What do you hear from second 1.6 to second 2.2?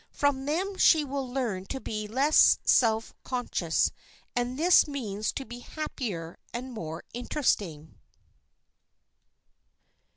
to be